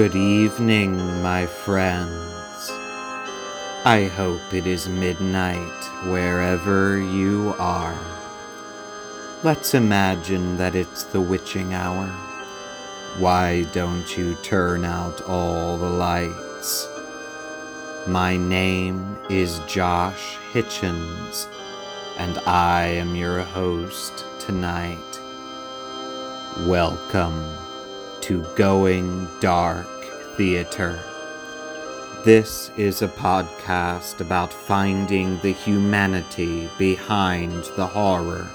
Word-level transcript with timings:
Good 0.00 0.16
evening, 0.16 0.96
my 1.20 1.44
friends. 1.44 2.70
I 3.84 4.10
hope 4.16 4.54
it 4.54 4.66
is 4.66 4.88
midnight 4.88 5.84
wherever 6.06 6.96
you 6.96 7.54
are. 7.58 8.00
Let's 9.42 9.74
imagine 9.74 10.56
that 10.56 10.74
it's 10.74 11.04
the 11.04 11.20
witching 11.20 11.74
hour. 11.74 12.06
Why 13.18 13.64
don't 13.74 14.16
you 14.16 14.36
turn 14.36 14.86
out 14.86 15.20
all 15.28 15.76
the 15.76 15.90
lights? 15.90 16.88
My 18.06 18.38
name 18.38 19.18
is 19.28 19.58
Josh 19.68 20.38
Hitchens, 20.54 21.46
and 22.16 22.38
I 22.46 22.86
am 22.86 23.14
your 23.14 23.42
host 23.42 24.24
tonight. 24.38 25.20
Welcome 26.66 27.44
to 28.30 28.46
Going 28.54 29.26
Dark 29.40 29.88
Theater. 30.36 31.02
This 32.24 32.70
is 32.76 33.02
a 33.02 33.08
podcast 33.08 34.20
about 34.20 34.52
finding 34.52 35.40
the 35.40 35.52
humanity 35.52 36.70
behind 36.78 37.64
the 37.74 37.88
horror. 37.88 38.46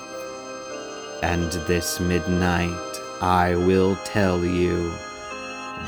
And 1.22 1.52
this 1.68 2.00
midnight, 2.00 3.02
I 3.20 3.56
will 3.56 3.98
tell 4.06 4.46
you 4.46 4.94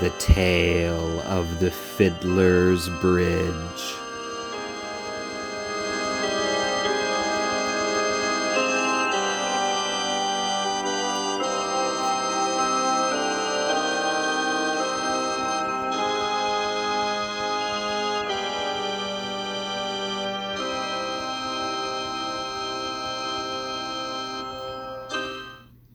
the 0.01 0.13
tale 0.19 1.21
of 1.21 1.61
the 1.61 1.71
Fiddler's 1.71 2.89
Bridge. 2.99 3.95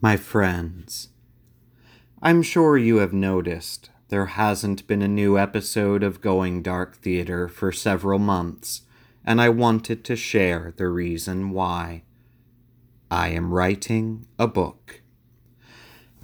My 0.04 0.16
friends, 0.16 1.10
I'm 2.20 2.42
sure 2.42 2.76
you 2.76 2.96
have 2.96 3.12
noticed 3.12 3.90
there 4.08 4.26
hasn't 4.26 4.84
been 4.88 5.00
a 5.00 5.06
new 5.06 5.38
episode 5.38 6.02
of 6.02 6.20
Going 6.20 6.60
Dark 6.60 6.96
Theater 6.96 7.46
for 7.46 7.70
several 7.70 8.18
months, 8.18 8.82
and 9.24 9.40
I 9.40 9.48
wanted 9.48 10.02
to 10.06 10.16
share 10.16 10.74
the 10.76 10.88
reason 10.88 11.50
why. 11.50 12.02
I 13.12 13.28
am 13.28 13.54
writing 13.54 14.26
a 14.40 14.48
book. 14.48 15.02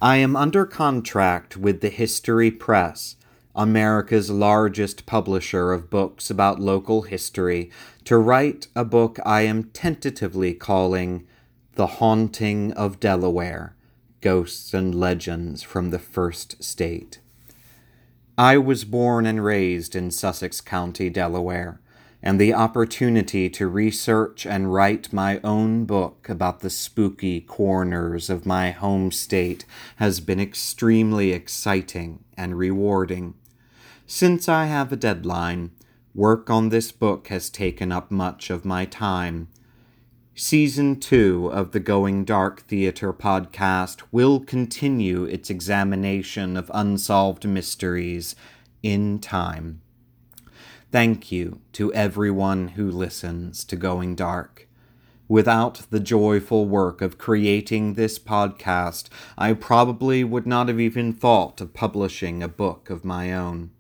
I 0.02 0.16
am 0.16 0.34
under 0.34 0.66
contract 0.66 1.56
with 1.56 1.80
the 1.80 1.90
History 1.90 2.50
Press, 2.50 3.14
America's 3.54 4.28
largest 4.28 5.06
publisher 5.06 5.72
of 5.72 5.88
books 5.88 6.30
about 6.30 6.58
local 6.58 7.02
history, 7.02 7.70
to 8.06 8.18
write 8.18 8.66
a 8.74 8.84
book 8.84 9.20
I 9.24 9.42
am 9.42 9.70
tentatively 9.70 10.52
calling 10.52 11.28
The 11.78 12.00
Haunting 12.02 12.72
of 12.72 12.98
Delaware 12.98 13.76
Ghosts 14.20 14.74
and 14.74 14.92
Legends 14.92 15.62
from 15.62 15.90
the 15.90 16.00
First 16.00 16.60
State. 16.60 17.20
I 18.36 18.58
was 18.58 18.84
born 18.84 19.26
and 19.26 19.44
raised 19.44 19.94
in 19.94 20.10
Sussex 20.10 20.60
County, 20.60 21.08
Delaware, 21.08 21.80
and 22.20 22.40
the 22.40 22.52
opportunity 22.52 23.48
to 23.50 23.68
research 23.68 24.44
and 24.44 24.74
write 24.74 25.12
my 25.12 25.38
own 25.44 25.84
book 25.84 26.28
about 26.28 26.62
the 26.62 26.68
spooky 26.68 27.40
corners 27.40 28.28
of 28.28 28.44
my 28.44 28.72
home 28.72 29.12
state 29.12 29.64
has 29.98 30.18
been 30.18 30.40
extremely 30.40 31.30
exciting 31.30 32.24
and 32.36 32.58
rewarding. 32.58 33.34
Since 34.04 34.48
I 34.48 34.64
have 34.64 34.90
a 34.90 34.96
deadline, 34.96 35.70
work 36.12 36.50
on 36.50 36.70
this 36.70 36.90
book 36.90 37.28
has 37.28 37.48
taken 37.48 37.92
up 37.92 38.10
much 38.10 38.50
of 38.50 38.64
my 38.64 38.84
time 38.84 39.46
Season 40.40 41.00
2 41.00 41.50
of 41.52 41.72
the 41.72 41.80
Going 41.80 42.24
Dark 42.24 42.60
Theater 42.60 43.12
podcast 43.12 44.02
will 44.12 44.38
continue 44.38 45.24
its 45.24 45.50
examination 45.50 46.56
of 46.56 46.70
unsolved 46.72 47.44
mysteries 47.44 48.36
in 48.80 49.18
time. 49.18 49.80
Thank 50.92 51.32
you 51.32 51.60
to 51.72 51.92
everyone 51.92 52.68
who 52.68 52.88
listens 52.88 53.64
to 53.64 53.74
Going 53.74 54.14
Dark. 54.14 54.68
Without 55.26 55.82
the 55.90 55.98
joyful 55.98 56.66
work 56.66 57.02
of 57.02 57.18
creating 57.18 57.94
this 57.94 58.16
podcast, 58.16 59.08
I 59.36 59.54
probably 59.54 60.22
would 60.22 60.46
not 60.46 60.68
have 60.68 60.78
even 60.78 61.12
thought 61.12 61.60
of 61.60 61.74
publishing 61.74 62.44
a 62.44 62.48
book 62.48 62.90
of 62.90 63.04
my 63.04 63.34
own. 63.34 63.72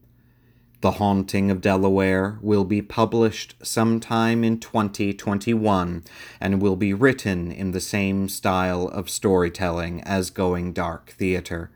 The 0.80 0.92
Haunting 0.92 1.50
of 1.50 1.60
Delaware 1.60 2.38
will 2.40 2.64
be 2.64 2.80
published 2.82 3.56
sometime 3.64 4.44
in 4.44 4.60
2021 4.60 6.04
and 6.40 6.62
will 6.62 6.76
be 6.76 6.94
written 6.94 7.50
in 7.50 7.72
the 7.72 7.80
same 7.80 8.28
style 8.28 8.86
of 8.86 9.10
storytelling 9.10 10.00
as 10.02 10.30
Going 10.30 10.72
Dark 10.72 11.10
Theater. 11.10 11.72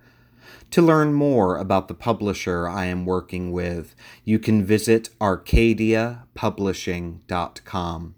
To 0.70 0.80
learn 0.80 1.14
more 1.14 1.58
about 1.58 1.88
the 1.88 1.94
publisher 1.94 2.68
I 2.68 2.84
am 2.86 3.04
working 3.04 3.50
with, 3.50 3.96
you 4.24 4.38
can 4.38 4.64
visit 4.64 5.08
arcadiapublishing.com. 5.20 8.14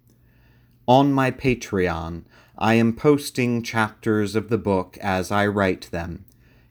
On 0.87 1.15
my 1.15 1.31
Patreon, 1.31 2.25
I 2.59 2.75
am 2.75 2.93
posting 2.93 3.63
chapters 3.63 4.37
of 4.37 4.51
the 4.51 4.59
book 4.59 4.99
as 5.01 5.33
I 5.33 5.47
write 5.47 5.91
them. 5.91 6.27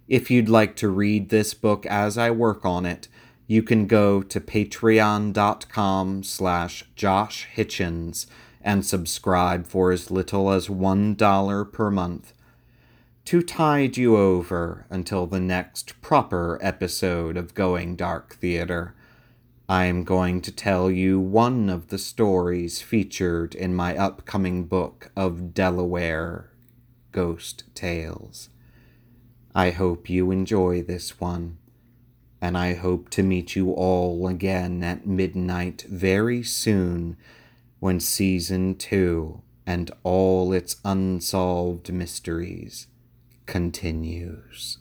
If 0.07 0.29
you'd 0.29 0.49
like 0.49 0.75
to 0.75 0.89
read 0.89 1.29
this 1.29 1.55
book 1.55 1.87
as 1.87 2.15
I 2.17 2.29
work 2.29 2.63
on 2.63 2.85
it, 2.85 3.07
you 3.47 3.61
can 3.61 3.87
go 3.87 4.21
to 4.21 4.39
patreon.com 4.39 6.23
slash 6.23 6.85
Josh 6.95 7.47
Hitchens 7.55 8.25
and 8.61 8.85
subscribe 8.85 9.67
for 9.67 9.91
as 9.91 10.09
little 10.09 10.51
as 10.51 10.67
$1 10.67 11.71
per 11.73 11.91
month 11.91 12.33
to 13.25 13.41
tide 13.41 13.97
you 13.97 14.17
over 14.17 14.85
until 14.89 15.27
the 15.27 15.39
next 15.39 15.99
proper 16.01 16.59
episode 16.61 17.37
of 17.37 17.53
Going 17.53 17.95
Dark 17.95 18.35
Theater. 18.35 18.95
I 19.67 19.85
am 19.85 20.03
going 20.03 20.41
to 20.41 20.51
tell 20.51 20.91
you 20.91 21.19
one 21.19 21.69
of 21.69 21.87
the 21.87 21.97
stories 21.97 22.81
featured 22.81 23.55
in 23.55 23.75
my 23.75 23.95
upcoming 23.95 24.65
book 24.65 25.11
of 25.15 25.53
Delaware 25.53 26.49
Ghost 27.11 27.63
Tales. 27.73 28.49
I 29.55 29.71
hope 29.71 30.09
you 30.09 30.31
enjoy 30.31 30.81
this 30.81 31.19
one 31.19 31.57
and 32.43 32.57
I 32.57 32.73
hope 32.73 33.09
to 33.11 33.23
meet 33.23 33.55
you 33.55 33.71
all 33.71 34.27
again 34.27 34.83
at 34.83 35.07
midnight 35.07 35.85
very 35.87 36.43
soon 36.43 37.15
when 37.79 38.01
season 38.01 38.75
two 38.75 39.41
and 39.65 39.89
all 40.03 40.51
its 40.51 40.75
unsolved 40.83 41.93
mysteries 41.93 42.87
continues. 43.45 44.77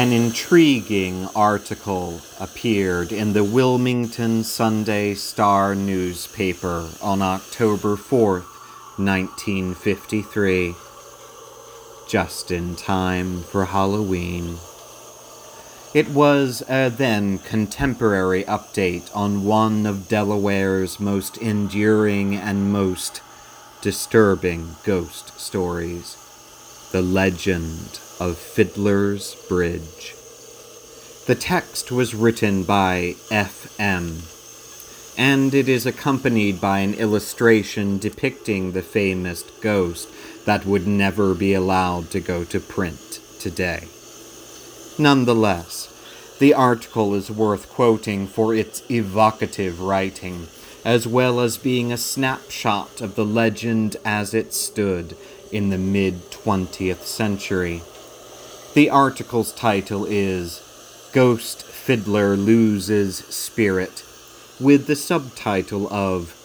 An 0.00 0.12
intriguing 0.14 1.28
article 1.36 2.22
appeared 2.40 3.12
in 3.12 3.34
the 3.34 3.44
Wilmington 3.44 4.44
Sunday 4.44 5.12
Star 5.12 5.74
newspaper 5.74 6.88
on 7.02 7.20
October 7.20 7.96
4th, 7.96 8.48
1953, 8.96 10.74
just 12.08 12.50
in 12.50 12.76
time 12.76 13.42
for 13.42 13.66
Halloween. 13.66 14.56
It 15.92 16.08
was 16.08 16.62
a 16.66 16.88
then 16.88 17.36
contemporary 17.36 18.44
update 18.44 19.14
on 19.14 19.44
one 19.44 19.84
of 19.84 20.08
Delaware's 20.08 20.98
most 20.98 21.36
enduring 21.36 22.34
and 22.34 22.72
most 22.72 23.20
disturbing 23.82 24.76
ghost 24.82 25.38
stories 25.38 26.16
the 26.92 27.02
legend 27.02 28.00
of 28.18 28.36
Fiddler's 28.36 29.36
Bridge. 29.48 30.14
The 31.26 31.36
text 31.36 31.92
was 31.92 32.16
written 32.16 32.64
by 32.64 33.14
F.M., 33.30 34.22
and 35.16 35.54
it 35.54 35.68
is 35.68 35.86
accompanied 35.86 36.60
by 36.60 36.80
an 36.80 36.94
illustration 36.94 37.98
depicting 37.98 38.72
the 38.72 38.82
famous 38.82 39.42
ghost 39.60 40.08
that 40.46 40.66
would 40.66 40.86
never 40.86 41.34
be 41.34 41.54
allowed 41.54 42.10
to 42.10 42.20
go 42.20 42.42
to 42.44 42.58
print 42.58 43.20
today. 43.38 43.86
Nonetheless, 44.98 45.94
the 46.40 46.54
article 46.54 47.14
is 47.14 47.30
worth 47.30 47.68
quoting 47.68 48.26
for 48.26 48.52
its 48.52 48.82
evocative 48.90 49.80
writing, 49.80 50.48
as 50.84 51.06
well 51.06 51.38
as 51.38 51.58
being 51.58 51.92
a 51.92 51.96
snapshot 51.96 53.00
of 53.00 53.14
the 53.14 53.24
legend 53.24 53.96
as 54.04 54.34
it 54.34 54.52
stood 54.52 55.16
in 55.52 55.70
the 55.70 55.78
mid 55.78 56.30
20th 56.30 57.02
century. 57.02 57.82
The 58.74 58.90
article's 58.90 59.52
title 59.52 60.04
is 60.04 60.62
Ghost 61.12 61.64
Fiddler 61.64 62.36
Loses 62.36 63.16
Spirit, 63.16 64.04
with 64.60 64.86
the 64.86 64.96
subtitle 64.96 65.92
of 65.92 66.36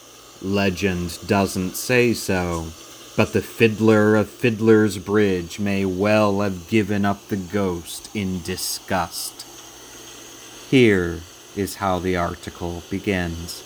Legend 0.42 1.20
Doesn't 1.28 1.76
Say 1.76 2.14
So, 2.14 2.68
but 3.16 3.34
the 3.34 3.42
fiddler 3.42 4.16
of 4.16 4.30
Fiddler's 4.30 4.98
Bridge 4.98 5.60
may 5.60 5.86
well 5.86 6.42
have 6.42 6.68
given 6.68 7.06
up 7.06 7.28
the 7.28 7.38
ghost 7.38 8.10
in 8.16 8.42
disgust. 8.42 9.46
Here 10.70 11.22
is 11.56 11.76
how 11.76 12.00
the 12.00 12.18
article 12.18 12.84
begins. 12.90 13.64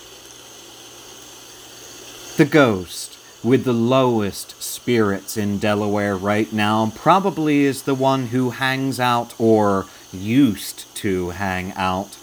The 2.36 2.44
ghost, 2.44 3.18
with 3.42 3.64
the 3.64 3.72
lowest 3.72 4.60
spirits 4.62 5.36
in 5.36 5.58
Delaware 5.58 6.16
right 6.16 6.52
now, 6.52 6.92
probably 6.94 7.64
is 7.64 7.82
the 7.82 7.94
one 7.94 8.26
who 8.26 8.50
hangs 8.50 9.00
out 9.00 9.34
or 9.38 9.86
used 10.12 10.94
to 10.96 11.30
hang 11.30 11.72
out 11.72 12.18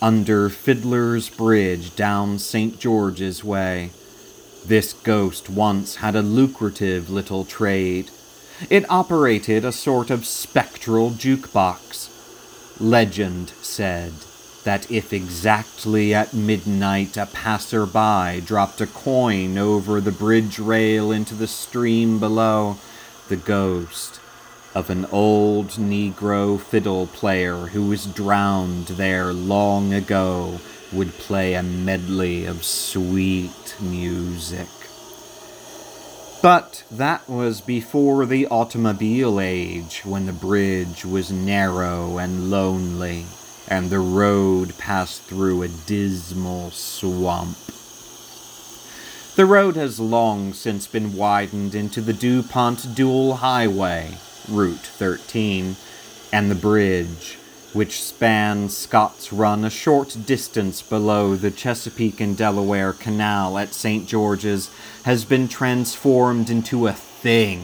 under 0.00 0.48
Fiddler's 0.48 1.28
Bridge 1.28 1.94
down 1.94 2.38
St. 2.38 2.78
George's 2.78 3.44
Way. 3.44 3.90
This 4.64 4.92
ghost 4.92 5.50
once 5.50 5.96
had 5.96 6.16
a 6.16 6.22
lucrative 6.22 7.10
little 7.10 7.44
trade. 7.44 8.10
It 8.70 8.90
operated 8.90 9.64
a 9.64 9.72
sort 9.72 10.10
of 10.10 10.24
spectral 10.24 11.10
jukebox. 11.10 12.08
Legend 12.80 13.52
said 13.60 14.12
that 14.64 14.90
if 14.90 15.12
exactly 15.12 16.14
at 16.14 16.32
midnight 16.32 17.16
a 17.16 17.26
passerby 17.26 18.40
dropped 18.44 18.80
a 18.80 18.86
coin 18.86 19.58
over 19.58 20.00
the 20.00 20.12
bridge 20.12 20.58
rail 20.58 21.10
into 21.10 21.34
the 21.34 21.48
stream 21.48 22.18
below, 22.18 22.76
the 23.28 23.36
ghost 23.36 24.20
of 24.74 24.88
an 24.88 25.04
old 25.06 25.68
Negro 25.70 26.60
fiddle 26.60 27.06
player 27.06 27.66
who 27.66 27.88
was 27.88 28.06
drowned 28.06 28.86
there 28.86 29.32
long 29.32 29.92
ago 29.92 30.60
would 30.92 31.12
play 31.12 31.54
a 31.54 31.62
medley 31.62 32.44
of 32.44 32.64
sweet 32.64 33.76
music. 33.80 34.68
But 36.42 36.84
that 36.90 37.28
was 37.28 37.60
before 37.60 38.26
the 38.26 38.46
automobile 38.48 39.40
age, 39.40 40.02
when 40.04 40.26
the 40.26 40.32
bridge 40.32 41.04
was 41.04 41.30
narrow 41.30 42.18
and 42.18 42.50
lonely, 42.50 43.26
and 43.68 43.90
the 43.90 43.98
road 43.98 44.76
passed 44.78 45.22
through 45.22 45.62
a 45.62 45.68
dismal 45.68 46.70
swamp. 46.70 47.56
The 49.34 49.46
road 49.46 49.76
has 49.76 49.98
long 49.98 50.52
since 50.52 50.86
been 50.86 51.14
widened 51.14 51.74
into 51.74 52.02
the 52.02 52.12
DuPont 52.12 52.94
Dual 52.94 53.36
Highway, 53.36 54.18
Route 54.46 54.76
13, 54.76 55.76
and 56.30 56.50
the 56.50 56.54
bridge, 56.54 57.38
which 57.72 58.02
spans 58.02 58.76
Scott's 58.76 59.32
Run 59.32 59.64
a 59.64 59.70
short 59.70 60.16
distance 60.26 60.82
below 60.82 61.34
the 61.34 61.50
Chesapeake 61.50 62.20
and 62.20 62.36
Delaware 62.36 62.92
Canal 62.92 63.56
at 63.56 63.72
St. 63.72 64.06
George's, 64.06 64.70
has 65.04 65.24
been 65.24 65.48
transformed 65.48 66.50
into 66.50 66.86
a 66.86 66.92
thing 66.92 67.62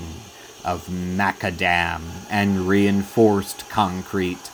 of 0.64 0.88
macadam 0.88 2.02
and 2.30 2.66
reinforced 2.66 3.68
concrete. 3.68 4.50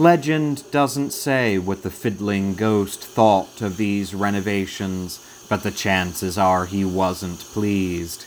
Legend 0.00 0.64
doesn't 0.70 1.10
say 1.10 1.58
what 1.58 1.82
the 1.82 1.90
fiddling 1.90 2.54
ghost 2.54 3.04
thought 3.04 3.60
of 3.60 3.76
these 3.76 4.14
renovations, 4.14 5.20
but 5.46 5.62
the 5.62 5.70
chances 5.70 6.38
are 6.38 6.64
he 6.64 6.86
wasn't 6.86 7.40
pleased. 7.40 8.24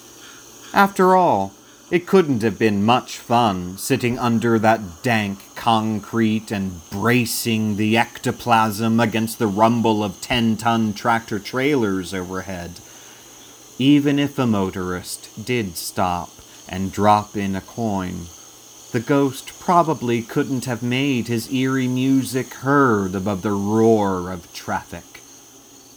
After 0.72 1.16
all, 1.16 1.52
it 1.90 2.06
couldn't 2.06 2.44
have 2.44 2.60
been 2.60 2.86
much 2.86 3.18
fun 3.18 3.80
sitting 3.80 4.20
under 4.20 4.60
that 4.60 5.02
dank 5.02 5.40
concrete 5.56 6.52
and 6.52 6.88
bracing 6.92 7.78
the 7.78 7.98
ectoplasm 7.98 9.00
against 9.00 9.40
the 9.40 9.48
rumble 9.48 10.04
of 10.04 10.22
10 10.22 10.58
ton 10.58 10.94
tractor 10.94 11.40
trailers 11.40 12.14
overhead. 12.14 12.74
Even 13.80 14.20
if 14.20 14.38
a 14.38 14.46
motorist 14.46 15.44
did 15.44 15.76
stop 15.76 16.30
and 16.70 16.92
drop 16.92 17.36
in 17.36 17.56
a 17.56 17.62
coin, 17.62 18.28
the 18.94 19.00
ghost 19.00 19.60
probably 19.60 20.22
couldn't 20.22 20.66
have 20.66 20.84
made 20.84 21.28
his 21.28 21.52
eerie 21.52 21.88
music 21.88 22.54
heard 22.54 23.16
above 23.16 23.42
the 23.42 23.52
roar 23.52 24.32
of 24.32 24.54
traffic. 24.54 25.20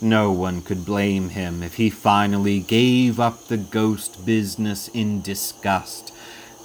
No 0.00 0.32
one 0.32 0.62
could 0.62 0.86
blame 0.86 1.28
him 1.28 1.62
if 1.62 1.74
he 1.74 1.90
finally 1.90 2.58
gave 2.58 3.20
up 3.20 3.48
the 3.48 3.58
ghost 3.58 4.24
business 4.24 4.88
in 4.88 5.20
disgust, 5.20 6.10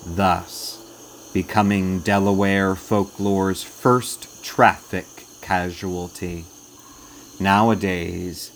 thus 0.06 1.30
becoming 1.34 2.00
Delaware 2.00 2.76
folklore's 2.76 3.64
first 3.64 4.42
traffic 4.42 5.26
casualty. 5.42 6.46
Nowadays, 7.42 8.52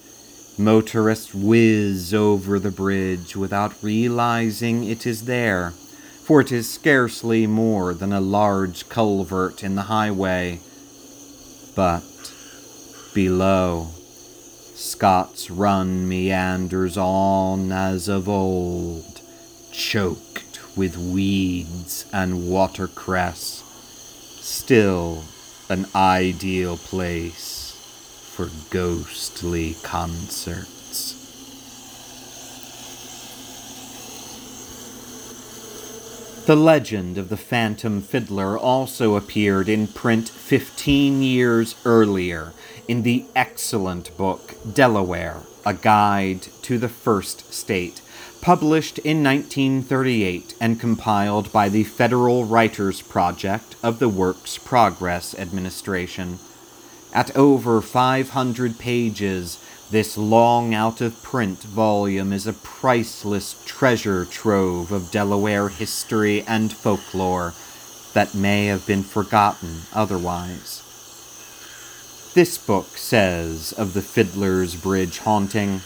motorists 0.58 1.34
whiz 1.34 2.14
over 2.14 2.58
the 2.58 2.72
bridge 2.72 3.36
without 3.36 3.84
realizing 3.84 4.86
it 4.86 5.06
is 5.06 5.26
there, 5.26 5.74
for 6.26 6.42
it 6.42 6.52
is 6.52 6.68
scarcely 6.68 7.46
more 7.46 7.94
than 7.94 8.12
a 8.12 8.20
large 8.20 8.90
culvert 8.90 9.64
in 9.64 9.76
the 9.76 9.84
highway. 9.84 10.60
But 11.76 12.02
below, 13.14 13.90
Scott's 14.74 15.52
run 15.52 16.10
meanders 16.10 16.98
on 16.98 17.72
as 17.72 18.08
of 18.08 18.28
old, 18.28 19.22
choked 19.72 20.60
with 20.76 20.98
weeds 20.98 22.08
and 22.12 22.50
watercress, 22.50 23.62
still 24.42 25.26
an 25.70 25.86
ideal 25.94 26.76
place 26.76 27.78
for 28.32 28.50
ghostly 28.72 29.76
concerts. 29.84 30.75
The 36.46 36.56
legend 36.56 37.18
of 37.18 37.30
the 37.30 37.38
Phantom 37.38 38.04
Fiddler 38.04 38.56
also 38.56 39.16
appeared 39.16 39.68
in 39.68 39.88
print 39.88 40.30
15 40.30 41.24
years 41.24 41.74
earlier 41.86 42.54
in 42.88 43.02
the 43.02 43.26
excellent 43.36 44.16
book 44.16 44.54
Delaware, 44.72 45.42
A 45.66 45.74
Guide 45.74 46.44
to 46.62 46.78
the 46.78 46.88
First 46.88 47.52
State, 47.52 48.02
published 48.42 49.00
in 49.00 49.24
1938 49.24 50.54
and 50.62 50.80
compiled 50.80 51.52
by 51.52 51.68
the 51.68 51.84
Federal 51.84 52.46
Writers 52.46 53.02
Project 53.02 53.76
of 53.82 53.98
the 53.98 54.10
Works 54.10 54.60
Progress 54.60 55.34
Administration. 55.40 56.38
At 57.12 57.36
over 57.36 57.82
500 57.82 58.78
pages, 58.78 59.58
this 59.92 60.18
long 60.18 60.74
out 60.74 61.00
of 61.00 61.22
print 61.22 61.62
volume 61.62 62.34
is 62.34 62.48
a 62.48 62.54
priceless 62.54 63.56
treasure 63.66 64.26
trove 64.26 64.92
of 64.92 65.12
Delaware 65.12 65.70
history 65.70 66.42
and 66.44 66.74
folklore 66.74 67.54
that 68.14 68.34
may 68.34 68.66
have 68.66 68.88
been 68.88 69.04
forgotten 69.04 69.82
otherwise. 69.94 70.82
This 72.34 72.58
book 72.58 72.98
says 72.98 73.74
of 73.74 73.94
the 73.94 74.02
Fiddler's 74.02 74.76
Bridge 74.76 75.20
haunting 75.20 75.80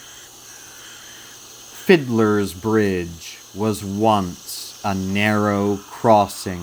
Fiddler's 1.90 2.54
Bridge 2.54 3.40
was 3.56 3.84
once 3.84 4.80
a 4.86 4.94
narrow 4.94 5.78
crossing 5.78 6.62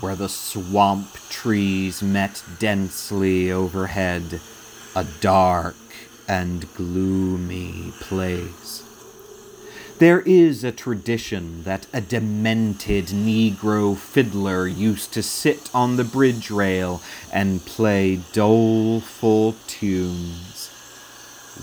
where 0.00 0.16
the 0.16 0.28
swamp 0.28 1.16
trees 1.30 2.02
met 2.02 2.42
densely 2.58 3.50
overhead, 3.50 4.40
a 4.94 5.04
dark 5.20 5.76
and 6.28 6.72
gloomy 6.74 7.92
place. 8.00 8.82
There 9.98 10.20
is 10.20 10.62
a 10.62 10.72
tradition 10.72 11.62
that 11.62 11.86
a 11.90 12.02
demented 12.02 13.06
Negro 13.06 13.96
fiddler 13.96 14.66
used 14.66 15.14
to 15.14 15.22
sit 15.22 15.70
on 15.74 15.96
the 15.96 16.04
bridge 16.04 16.50
rail 16.50 17.00
and 17.32 17.64
play 17.64 18.20
doleful 18.32 19.54
tunes. 19.66 20.68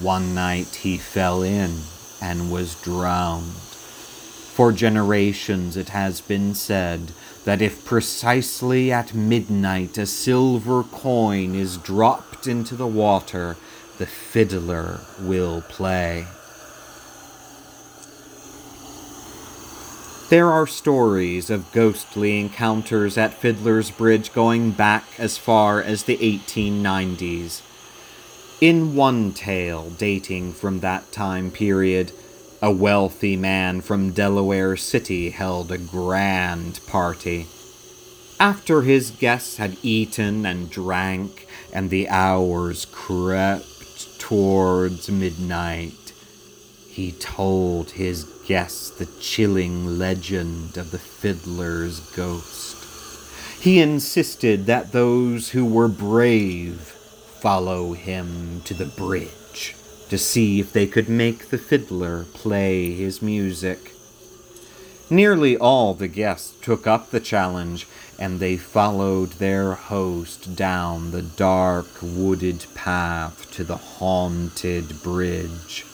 One 0.01 0.33
night 0.33 0.75
he 0.81 0.97
fell 0.97 1.43
in 1.43 1.81
and 2.19 2.51
was 2.51 2.81
drowned. 2.81 3.51
For 4.55 4.71
generations 4.71 5.77
it 5.77 5.89
has 5.89 6.19
been 6.19 6.55
said 6.55 7.11
that 7.45 7.61
if 7.61 7.85
precisely 7.85 8.91
at 8.91 9.13
midnight 9.13 9.97
a 9.99 10.07
silver 10.07 10.83
coin 10.83 11.53
is 11.53 11.77
dropped 11.77 12.47
into 12.47 12.75
the 12.75 12.87
water, 12.87 13.57
the 13.97 14.05
fiddler 14.05 14.99
will 15.19 15.61
play. 15.61 16.25
There 20.29 20.51
are 20.51 20.65
stories 20.65 21.49
of 21.49 21.71
ghostly 21.73 22.39
encounters 22.39 23.17
at 23.19 23.35
Fiddler's 23.35 23.91
Bridge 23.91 24.33
going 24.33 24.71
back 24.71 25.03
as 25.19 25.37
far 25.37 25.79
as 25.79 26.03
the 26.03 26.17
1890s. 26.17 27.61
In 28.59 28.95
one 28.95 29.33
tale 29.33 29.91
dating 29.91 30.53
from 30.53 30.79
that 30.79 31.11
time 31.11 31.51
period, 31.51 32.13
a 32.63 32.71
wealthy 32.71 33.35
man 33.35 33.81
from 33.81 34.11
Delaware 34.11 34.77
City 34.77 35.29
held 35.31 35.71
a 35.71 35.77
grand 35.77 36.79
party. 36.87 37.45
After 38.39 38.81
his 38.81 39.11
guests 39.11 39.57
had 39.57 39.77
eaten 39.83 40.45
and 40.45 40.69
drank, 40.69 41.45
and 41.71 41.89
the 41.89 42.07
hours 42.09 42.85
crept 42.85 43.72
towards 44.23 45.11
midnight, 45.11 46.13
he 46.87 47.11
told 47.11 47.91
his 47.91 48.23
guests 48.47 48.89
the 48.89 49.05
chilling 49.19 49.99
legend 49.99 50.77
of 50.77 50.91
the 50.91 50.97
fiddler's 50.97 51.99
ghost. 52.11 52.77
He 53.61 53.81
insisted 53.81 54.65
that 54.65 54.93
those 54.93 55.49
who 55.49 55.65
were 55.65 55.89
brave 55.89 56.79
follow 57.41 57.91
him 57.91 58.61
to 58.63 58.73
the 58.73 58.85
bridge 58.85 59.75
to 60.07 60.17
see 60.17 60.61
if 60.61 60.71
they 60.71 60.87
could 60.87 61.09
make 61.09 61.49
the 61.49 61.57
fiddler 61.57 62.23
play 62.33 62.91
his 62.91 63.21
music. 63.21 63.92
Nearly 65.13 65.55
all 65.55 65.93
the 65.93 66.07
guests 66.07 66.55
took 66.59 66.87
up 66.87 67.11
the 67.11 67.19
challenge, 67.19 67.85
and 68.17 68.39
they 68.39 68.57
followed 68.57 69.33
their 69.33 69.75
host 69.75 70.55
down 70.55 71.11
the 71.11 71.21
dark 71.21 71.85
wooded 72.01 72.65
path 72.73 73.51
to 73.51 73.63
the 73.63 73.77
haunted 73.77 75.03
bridge. 75.03 75.85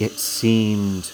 It 0.00 0.18
seemed 0.18 1.12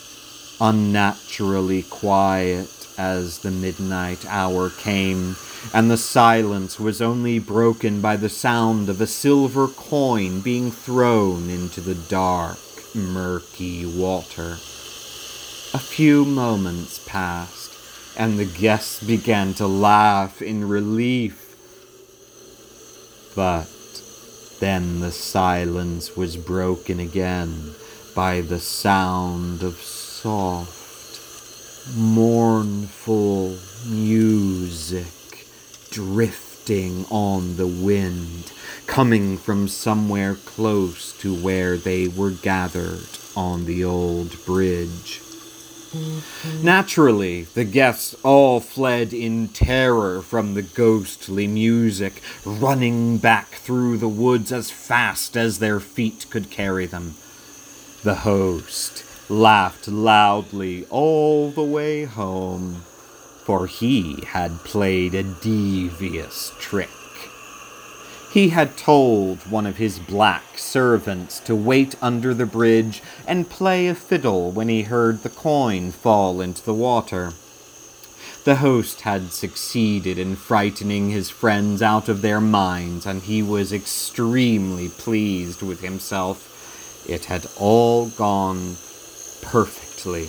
unnaturally 0.63 1.83
quiet 1.83 2.89
as 2.97 3.41
the 3.41 3.51
midnight 3.51 4.25
hour 4.27 4.71
came 4.71 5.37
and 5.75 5.91
the 5.91 5.99
silence 5.99 6.81
was 6.81 7.03
only 7.03 7.39
broken 7.39 8.01
by 8.01 8.17
the 8.17 8.31
sound 8.31 8.89
of 8.89 8.99
a 8.99 9.07
silver 9.07 9.69
coin 9.69 10.41
being 10.41 10.71
thrown 10.71 11.51
into 11.51 11.83
the 11.83 11.97
dark, 11.97 12.57
murky 12.95 13.85
water. 13.85 14.57
A 15.73 15.79
few 15.79 16.25
moments 16.25 16.99
passed, 17.07 17.71
and 18.17 18.41
the 18.41 18.45
guests 18.45 19.01
began 19.05 19.55
to 19.55 19.69
laugh 19.69 20.43
in 20.43 20.69
relief. 20.69 21.55
But 23.37 23.69
then 24.59 24.99
the 24.99 25.13
silence 25.13 26.17
was 26.17 26.37
broken 26.37 26.99
again 26.99 27.77
by 28.17 28.41
the 28.41 28.59
sound 28.59 29.63
of 29.63 29.77
soft, 29.77 31.21
mournful 31.97 33.57
music 33.87 35.47
drifting 35.91 37.07
on 37.11 37.57
the 37.57 37.69
wind, 37.69 38.51
coming 38.89 39.39
from 39.39 39.69
somewhere 39.69 40.35
close 40.35 41.13
to 41.21 41.33
where 41.33 41.77
they 41.77 42.09
were 42.09 42.33
gathered 42.33 43.07
on 43.37 43.67
the 43.67 43.85
old 43.85 44.45
bridge. 44.45 45.21
Naturally, 46.63 47.43
the 47.55 47.65
guests 47.65 48.15
all 48.23 48.61
fled 48.61 49.13
in 49.13 49.49
terror 49.49 50.23
from 50.23 50.55
the 50.55 50.63
ghostly 50.63 51.47
music, 51.47 52.23
running 52.45 53.19
back 53.19 53.49
through 53.49 53.99
the 53.99 54.09
woods 54.09 54.53
as 54.53 54.71
fast 54.71 55.37
as 55.37 55.59
their 55.59 55.81
feet 55.81 56.27
could 56.31 56.51
carry 56.51 56.87
them. 56.87 57.15
The 58.03 58.17
host 58.17 59.05
laughed 59.29 59.89
loudly 59.89 60.87
all 60.91 61.51
the 61.51 61.63
way 61.63 62.05
home 62.05 62.85
for 63.51 63.67
he 63.67 64.23
had 64.29 64.63
played 64.63 65.13
a 65.13 65.25
devious 65.25 66.53
trick. 66.61 67.00
He 68.31 68.51
had 68.51 68.77
told 68.77 69.51
one 69.51 69.67
of 69.67 69.79
his 69.79 69.99
black 69.99 70.57
servants 70.57 71.41
to 71.41 71.57
wait 71.57 71.97
under 72.01 72.33
the 72.33 72.47
bridge 72.47 73.03
and 73.27 73.51
play 73.51 73.89
a 73.89 73.95
fiddle 73.95 74.53
when 74.53 74.69
he 74.69 74.83
heard 74.83 75.23
the 75.23 75.29
coin 75.29 75.91
fall 75.91 76.41
into 76.41 76.65
the 76.65 76.75
water. 76.75 77.33
The 78.45 78.57
host 78.57 79.01
had 79.01 79.33
succeeded 79.33 80.17
in 80.17 80.37
frightening 80.37 81.11
his 81.11 81.29
friends 81.29 81.83
out 81.83 82.09
of 82.09 82.23
their 82.23 82.41
minds, 82.41 83.05
and 83.05 83.21
he 83.21 83.43
was 83.43 83.73
extremely 83.73 84.89
pleased 84.89 85.61
with 85.61 85.81
himself. 85.81 87.05
It 87.09 87.25
had 87.25 87.49
all 87.59 88.11
gone 88.11 88.77
perfectly. 89.43 90.29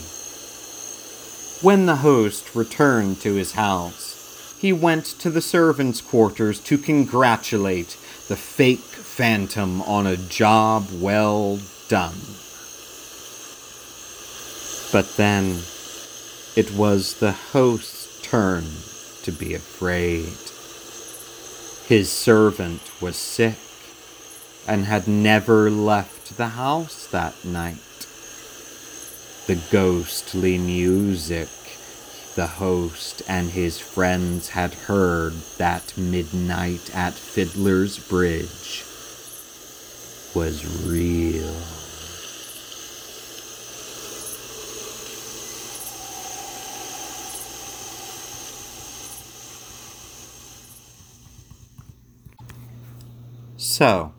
When 1.61 1.85
the 1.85 1.97
host 1.97 2.55
returned 2.55 3.21
to 3.21 3.35
his 3.35 3.51
house, 3.51 4.10
he 4.61 4.71
went 4.71 5.05
to 5.05 5.31
the 5.31 5.41
servants' 5.41 6.01
quarters 6.01 6.59
to 6.59 6.77
congratulate 6.77 7.97
the 8.27 8.35
fake 8.35 8.77
phantom 8.77 9.81
on 9.81 10.05
a 10.05 10.15
job 10.15 10.87
well 10.93 11.59
done. 11.87 12.21
But 14.91 15.17
then 15.17 15.61
it 16.55 16.71
was 16.77 17.15
the 17.15 17.31
host's 17.31 18.21
turn 18.21 18.65
to 19.23 19.31
be 19.31 19.55
afraid. 19.55 20.37
His 21.87 22.11
servant 22.11 22.81
was 23.01 23.15
sick 23.15 23.57
and 24.67 24.85
had 24.85 25.07
never 25.07 25.71
left 25.71 26.37
the 26.37 26.49
house 26.49 27.07
that 27.07 27.43
night 27.43 27.77
the 29.47 29.55
ghostly 29.71 30.59
music 30.59 31.49
the 32.35 32.47
host 32.47 33.21
and 33.27 33.49
his 33.49 33.79
friends 33.79 34.49
had 34.49 34.73
heard 34.73 35.33
that 35.57 35.97
midnight 35.97 36.89
at 36.95 37.13
Fiddler's 37.13 37.99
Bridge 37.99 38.85
was 40.33 40.85
real. 40.87 41.53
So, 53.57 54.13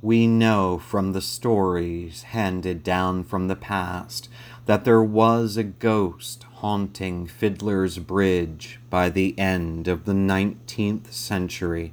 we 0.00 0.26
know 0.26 0.78
from 0.78 1.12
the 1.12 1.20
stories 1.20 2.22
handed 2.22 2.82
down 2.82 3.22
from 3.22 3.46
the 3.46 3.54
past 3.54 4.28
that 4.66 4.84
there 4.84 5.02
was 5.02 5.56
a 5.56 5.64
ghost 5.64 6.44
haunting 6.56 7.26
Fiddler's 7.26 7.98
Bridge 7.98 8.78
by 8.88 9.08
the 9.08 9.36
end 9.38 9.88
of 9.88 10.04
the 10.04 10.12
19th 10.12 11.12
century. 11.12 11.92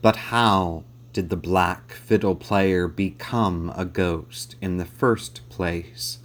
But 0.00 0.16
how 0.16 0.84
did 1.12 1.30
the 1.30 1.36
black 1.36 1.92
fiddle 1.92 2.34
player 2.34 2.88
become 2.88 3.72
a 3.76 3.84
ghost 3.84 4.56
in 4.60 4.78
the 4.78 4.84
first 4.84 5.48
place? 5.48 6.18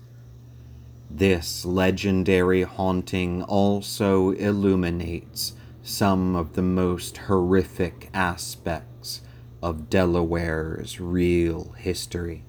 This 1.09 1.65
legendary 1.65 2.63
haunting 2.63 3.43
also 3.43 4.31
illuminates 4.31 5.53
some 5.83 6.35
of 6.35 6.53
the 6.53 6.61
most 6.61 7.17
horrific 7.17 8.09
aspects 8.13 9.21
of 9.61 9.89
Delaware's 9.89 10.99
real 10.99 11.73
history. 11.77 12.43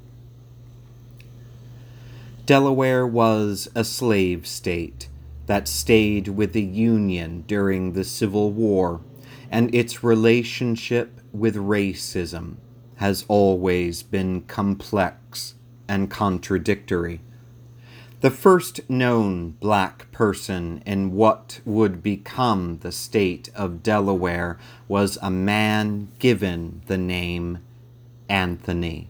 Delaware 2.50 3.07
was 3.07 3.69
a 3.76 3.85
slave 3.85 4.45
state 4.45 5.09
that 5.47 5.69
stayed 5.69 6.26
with 6.26 6.52
the 6.52 6.61
Union 6.61 7.45
during 7.47 7.92
the 7.92 8.02
Civil 8.02 8.50
War, 8.50 9.02
and 9.52 9.73
its 9.73 10.02
relationship 10.02 11.21
with 11.33 11.54
racism 11.54 12.57
has 12.97 13.25
always 13.28 14.02
been 14.02 14.40
complex 14.40 15.54
and 15.87 16.11
contradictory. 16.11 17.21
The 18.21 18.33
first 18.33 18.80
known 18.90 19.50
black 19.61 20.11
person 20.11 20.83
in 20.85 21.12
what 21.12 21.61
would 21.64 22.02
become 22.02 22.78
the 22.78 22.90
state 22.90 23.49
of 23.54 23.85
Delaware 23.85 24.59
was 24.88 25.21
a 25.23 25.30
man 25.30 26.09
given 26.19 26.83
the 26.88 26.99
name 26.99 27.59
Anthony. 28.28 29.09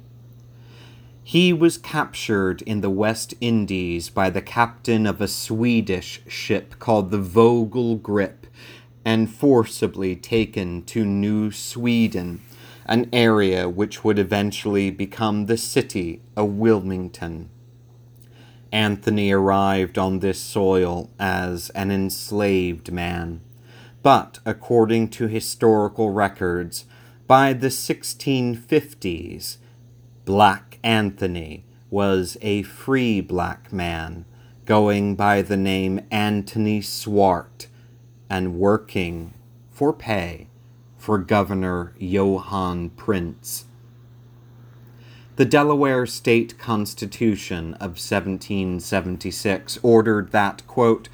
He 1.31 1.53
was 1.53 1.79
captured 1.79 2.61
in 2.63 2.81
the 2.81 2.91
West 2.91 3.35
Indies 3.41 4.11
by 4.11 4.31
the 4.31 4.43
captain 4.43 5.07
of 5.07 5.21
a 5.21 5.29
Swedish 5.29 6.23
ship 6.27 6.81
called 6.81 7.13
the 7.13 7.21
Vogel 7.21 7.95
Grip 7.95 8.49
and 9.05 9.31
forcibly 9.31 10.17
taken 10.17 10.83
to 10.87 11.05
New 11.05 11.53
Sweden, 11.53 12.41
an 12.85 13.09
area 13.13 13.69
which 13.69 14.03
would 14.03 14.19
eventually 14.19 14.91
become 14.91 15.47
the 15.47 15.57
city 15.57 16.21
of 16.35 16.55
Wilmington. 16.55 17.49
Anthony 18.73 19.31
arrived 19.31 19.99
on 19.99 20.19
this 20.19 20.41
soil 20.41 21.11
as 21.21 21.71
an 21.77 21.93
enslaved 21.93 22.91
man, 22.91 23.41
but 24.03 24.41
according 24.45 25.11
to 25.11 25.29
historical 25.29 26.11
records, 26.11 26.87
by 27.29 27.53
the 27.53 27.69
1650s, 27.69 29.59
Black 30.25 30.70
Anthony 30.83 31.65
was 31.91 32.37
a 32.41 32.63
free 32.63 33.21
black 33.21 33.73
man 33.73 34.25
going 34.65 35.17
by 35.17 35.43
the 35.43 35.57
name 35.57 36.01
Antony 36.11 36.81
Swart 36.81 37.67
and 38.29 38.55
working 38.55 39.35
for 39.71 39.93
pay 39.93 40.47
for 40.97 41.19
Governor 41.19 41.95
Johann 41.99 42.91
Printz. 42.91 43.65
The 45.37 45.45
Delaware 45.47 46.05
State 46.05 46.59
Constitution 46.59 47.75
of 47.75 47.97
1776 47.97 49.79
ordered 49.83 50.33
that, 50.33 50.67
quote, 50.67 51.09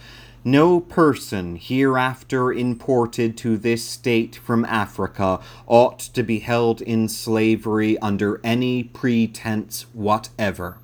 no 0.47 0.79
person 0.79 1.57
hereafter 1.57 2.53
imported 2.53 3.37
to 3.37 3.59
this 3.59 3.85
state 3.85 4.37
from 4.37 4.65
Africa 4.67 5.41
ought 5.67 5.99
to 5.99 6.23
be 6.23 6.39
held 6.39 6.81
in 6.81 7.09
slavery 7.09 7.99
under 7.99 8.41
any 8.45 8.85
pretense 8.85 9.87
whatever. 9.93 10.79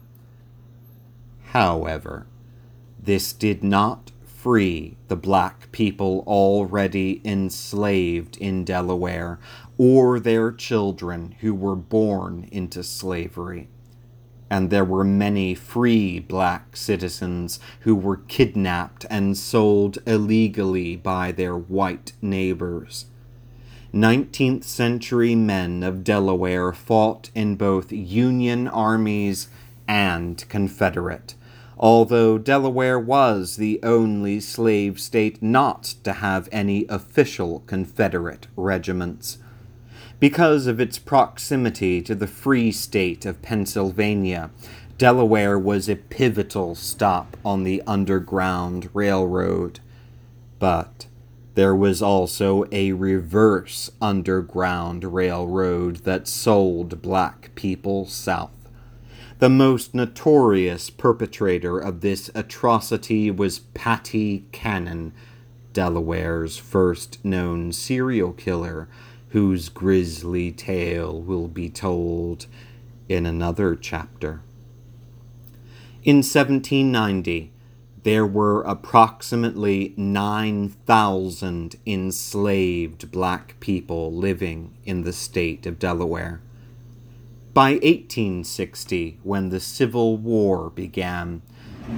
However, 1.50 2.26
this 3.00 3.32
did 3.32 3.62
not 3.62 4.10
free 4.24 4.96
the 5.06 5.14
black 5.14 5.70
people 5.70 6.24
already 6.26 7.20
enslaved 7.24 8.36
in 8.38 8.64
Delaware 8.64 9.38
or 9.78 10.18
their 10.18 10.50
children 10.50 11.36
who 11.38 11.54
were 11.54 11.76
born 11.76 12.48
into 12.50 12.82
slavery 12.82 13.68
and 14.52 14.68
there 14.68 14.84
were 14.84 15.02
many 15.02 15.54
free 15.54 16.18
black 16.18 16.76
citizens 16.76 17.58
who 17.80 17.94
were 17.94 18.18
kidnapped 18.18 19.06
and 19.08 19.38
sold 19.38 19.96
illegally 20.06 20.94
by 20.94 21.32
their 21.32 21.56
white 21.56 22.12
neighbors. 22.20 23.06
19th 23.94 24.64
century 24.64 25.34
men 25.34 25.82
of 25.82 26.04
Delaware 26.04 26.70
fought 26.70 27.30
in 27.34 27.56
both 27.56 27.90
Union 27.92 28.68
armies 28.68 29.48
and 29.88 30.46
Confederate, 30.50 31.34
although 31.78 32.36
Delaware 32.36 33.00
was 33.00 33.56
the 33.56 33.80
only 33.82 34.38
slave 34.38 35.00
state 35.00 35.42
not 35.42 35.94
to 36.04 36.12
have 36.12 36.46
any 36.52 36.84
official 36.90 37.60
Confederate 37.60 38.48
regiments 38.54 39.38
because 40.22 40.68
of 40.68 40.78
its 40.78 41.00
proximity 41.00 42.00
to 42.00 42.14
the 42.14 42.28
Free 42.28 42.70
State 42.70 43.26
of 43.26 43.42
Pennsylvania. 43.42 44.52
Delaware 44.96 45.58
was 45.58 45.88
a 45.88 45.96
pivotal 45.96 46.76
stop 46.76 47.36
on 47.44 47.64
the 47.64 47.82
Underground 47.88 48.88
Railroad. 48.94 49.80
But 50.60 51.08
there 51.56 51.74
was 51.74 52.00
also 52.00 52.66
a 52.70 52.92
reverse 52.92 53.90
Underground 54.00 55.12
Railroad 55.12 55.96
that 56.04 56.28
sold 56.28 57.02
black 57.02 57.50
people 57.56 58.06
south. 58.06 58.70
The 59.40 59.50
most 59.50 59.92
notorious 59.92 60.88
perpetrator 60.88 61.80
of 61.80 62.00
this 62.00 62.30
atrocity 62.32 63.28
was 63.32 63.58
Patty 63.58 64.44
Cannon, 64.52 65.14
Delaware's 65.72 66.58
first 66.58 67.24
known 67.24 67.72
serial 67.72 68.32
killer 68.32 68.88
whose 69.32 69.68
grisly 69.70 70.52
tale 70.52 71.20
will 71.20 71.48
be 71.48 71.68
told 71.70 72.46
in 73.08 73.24
another 73.24 73.74
chapter. 73.74 74.42
In 76.04 76.16
1790, 76.16 77.50
there 78.02 78.26
were 78.26 78.60
approximately 78.62 79.94
9,000 79.96 81.76
enslaved 81.86 83.10
black 83.10 83.58
people 83.58 84.12
living 84.12 84.76
in 84.84 85.02
the 85.02 85.14
state 85.14 85.64
of 85.64 85.78
Delaware. 85.78 86.42
By 87.54 87.70
1860, 87.72 89.18
when 89.22 89.48
the 89.48 89.60
Civil 89.60 90.18
War 90.18 90.68
began, 90.70 91.40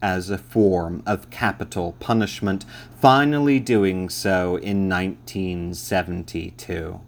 as 0.01 0.29
a 0.29 0.38
form 0.38 1.01
of 1.08 1.32
capital 1.32 1.95
punishment, 1.99 2.65
finally 2.99 3.60
doing 3.60 4.10
so 4.10 4.58
in 4.58 4.89
1972. 4.89 6.99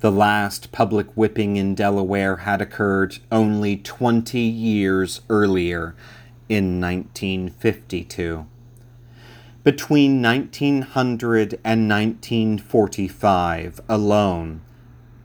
The 0.00 0.10
last 0.10 0.72
public 0.72 1.06
whipping 1.14 1.56
in 1.56 1.74
Delaware 1.74 2.36
had 2.38 2.60
occurred 2.60 3.18
only 3.30 3.76
20 3.76 4.40
years 4.40 5.20
earlier 5.30 5.94
in 6.52 6.80
1952. 6.80 8.46
Between 9.64 10.20
1900 10.20 11.58
and 11.64 11.88
1945 11.88 13.80
alone, 13.88 14.60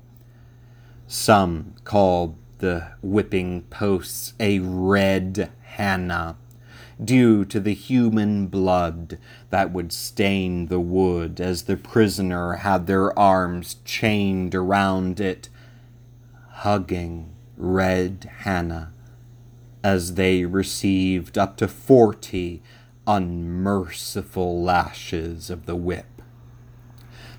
Some 1.09 1.75
called 1.83 2.37
the 2.59 2.93
whipping 3.03 3.63
posts 3.63 4.35
a 4.39 4.61
red 4.61 5.51
Hannah, 5.63 6.37
due 7.03 7.45
to 7.47 7.59
the 7.59 7.75
human 7.75 8.47
blood 8.47 9.19
that 9.51 9.73
would 9.73 9.91
stain 9.91 10.67
the 10.67 10.81
wood 10.81 11.41
as 11.41 11.63
the 11.63 11.77
prisoner 11.77 12.55
had 12.55 12.87
their 12.87 13.17
arms 13.19 13.77
chained 13.85 14.55
around 14.55 15.19
it, 15.19 15.49
hugging 16.51 17.35
red 17.57 18.31
Hannah 18.43 18.93
as 19.89 20.15
they 20.17 20.45
received 20.45 21.39
up 21.39 21.57
to 21.57 21.67
forty 21.67 22.63
unmerciful 23.07 24.63
lashes 24.63 25.49
of 25.49 25.65
the 25.65 25.75
whip. 25.75 26.21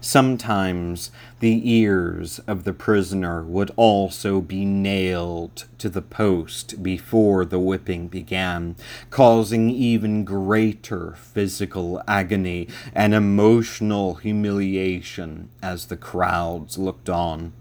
Sometimes 0.02 1.12
the 1.42 1.62
ears 1.72 2.40
of 2.48 2.64
the 2.64 2.74
prisoner 2.74 3.44
would 3.44 3.70
also 3.76 4.42
be 4.42 4.66
nailed 4.66 5.66
to 5.78 5.90
the 5.90 6.02
post 6.02 6.82
before 6.82 7.46
the 7.46 7.60
whipping 7.60 8.08
began, 8.08 8.76
causing 9.12 9.70
even 9.70 10.24
greater 10.24 11.14
physical 11.18 12.02
agony 12.08 12.68
and 12.96 13.14
emotional 13.14 14.16
humiliation 14.16 15.50
as 15.62 15.86
the 15.86 15.98
crowds 15.98 16.80
looked 16.80 17.10
on. 17.10 17.54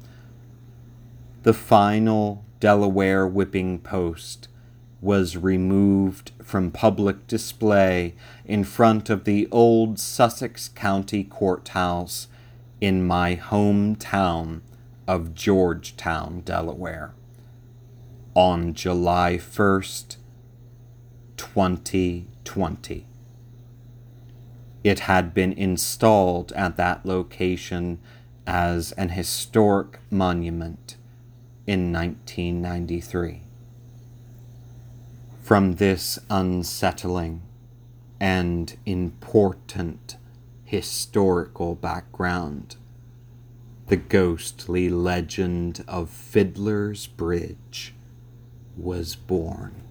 The 1.43 1.53
final 1.53 2.43
Delaware 2.59 3.27
whipping 3.27 3.81
post 3.81 4.49
was 5.01 5.37
removed 5.37 6.33
from 6.43 6.71
public 6.71 7.27
display 7.27 8.15
in 8.45 8.65
front 8.65 9.09
of 9.09 9.25
the 9.25 9.49
old 9.51 9.99
Sussex 9.99 10.69
County 10.69 11.23
Courthouse 11.23 12.27
in 12.81 13.07
my 13.07 13.37
hometown 13.37 14.61
of 15.07 15.35
Georgetown, 15.35 16.41
Delaware, 16.41 17.15
on 18.35 18.75
July 18.75 19.39
1st, 19.41 20.17
2020. 21.37 23.07
It 24.85 25.01
had 25.01 25.35
been 25.35 25.53
installed 25.53 26.53
at 26.53 26.77
that 26.77 27.05
location 27.07 28.01
as 28.47 28.93
an 28.93 29.11
historic 29.11 30.01
monument 30.11 30.97
in 31.67 31.93
1993 31.93 33.48
from 35.49 35.77
this 35.77 36.19
unsettling 36.29 37.41
and 38.21 38.77
important 38.85 40.19
historical 40.63 41.75
background. 41.75 42.77
The 43.87 43.97
ghostly 43.97 44.91
legend 44.91 45.83
of 45.89 46.11
Fiddler's 46.11 47.07
Bridge 47.07 47.95
was 48.77 49.17
born. 49.17 49.88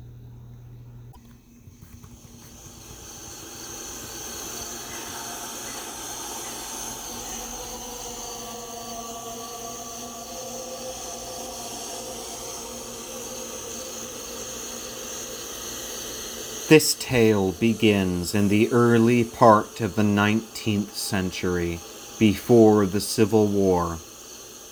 This 16.70 16.98
tale 17.00 17.54
begins 17.54 18.36
in 18.36 18.50
the 18.50 18.70
early 18.74 19.24
part 19.24 19.80
of 19.80 19.96
the 19.96 20.02
19th 20.02 20.96
century, 20.96 21.80
before 22.20 22.86
the 22.86 23.00
Civil 23.00 23.48
War, 23.48 24.00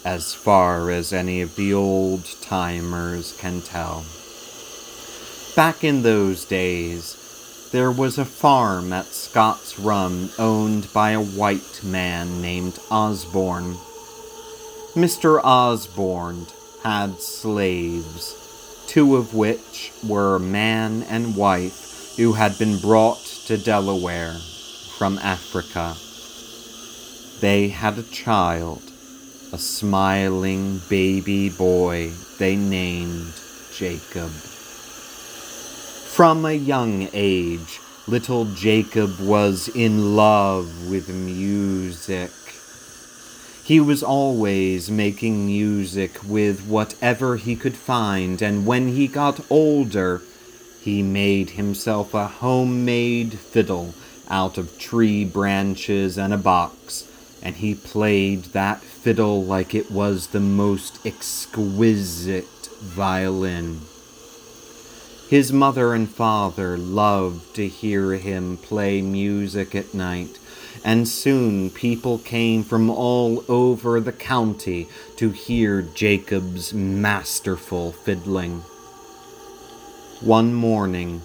as 0.03 0.33
far 0.33 0.91
as 0.91 1.13
any 1.13 1.39
of 1.39 1.55
the 1.55 1.73
old 1.73 2.25
timers 2.41 3.33
can 3.37 3.61
tell. 3.61 4.03
Back 5.55 5.85
in 5.85 6.01
those 6.01 6.43
days, 6.43 7.69
there 7.71 7.91
was 7.91 8.17
a 8.17 8.25
farm 8.25 8.91
at 8.91 9.05
Scott's 9.05 9.79
Run 9.79 10.31
owned 10.37 10.91
by 10.91 11.11
a 11.11 11.23
white 11.23 11.81
man 11.81 12.41
named 12.41 12.77
Osborne. 12.91 13.77
Mr. 14.95 15.39
Osborne 15.41 16.47
had 16.83 17.21
slaves, 17.21 18.35
two 18.85 19.15
of 19.15 19.33
which 19.33 19.93
were 20.03 20.37
man 20.37 21.01
and 21.03 21.37
wife 21.37 21.84
who 22.17 22.33
had 22.33 22.57
been 22.57 22.77
brought 22.79 23.23
to 23.45 23.57
Delaware 23.57 24.35
from 24.97 25.17
Africa. 25.17 25.95
They 27.41 27.67
had 27.67 27.97
a 27.97 28.03
child, 28.03 28.81
a 29.51 29.57
smiling 29.57 30.81
baby 30.89 31.49
boy 31.49 32.11
they 32.39 32.55
named 32.55 33.33
Jacob. 33.73 34.31
From 36.15 36.45
a 36.45 36.53
young 36.53 37.09
age, 37.11 37.81
little 38.07 38.45
Jacob 38.45 39.19
was 39.19 39.67
in 39.67 40.15
love 40.15 40.89
with 40.89 41.09
music. 41.09 42.31
He 43.65 43.81
was 43.81 44.01
always 44.01 44.89
making 44.89 45.47
music 45.47 46.23
with 46.23 46.65
whatever 46.67 47.35
he 47.35 47.57
could 47.57 47.75
find, 47.75 48.41
and 48.41 48.65
when 48.65 48.89
he 48.89 49.07
got 49.07 49.39
older, 49.49 50.21
he 50.85 51.01
made 51.01 51.49
himself 51.49 52.13
a 52.13 52.27
homemade 52.27 53.33
fiddle 53.33 53.95
out 54.29 54.55
of 54.55 54.77
tree 54.77 55.25
branches 55.25 56.15
and 56.15 56.31
a 56.31 56.37
box, 56.37 57.09
and 57.41 57.55
he 57.55 57.73
played 57.73 58.43
that 58.53 58.81
fiddle 58.81 59.43
like 59.43 59.73
it 59.73 59.89
was 59.89 60.27
the 60.27 60.39
most 60.39 61.03
exquisite 61.03 62.69
violin. 62.83 63.81
His 65.27 65.51
mother 65.51 65.95
and 65.95 66.07
father 66.07 66.77
loved 66.77 67.55
to 67.55 67.67
hear 67.67 68.11
him 68.11 68.57
play 68.57 69.01
music 69.01 69.73
at 69.73 69.95
night, 69.95 70.37
and 70.83 71.07
soon 71.07 71.71
people 71.71 72.19
came 72.19 72.63
from 72.63 72.91
all 72.91 73.43
over 73.47 73.99
the 73.99 74.11
county 74.11 74.87
to 75.15 75.31
hear 75.31 75.81
Jacob's 75.81 76.75
masterful 76.75 77.91
fiddling. 77.91 78.63
One 80.25 80.55
morning, 80.55 81.21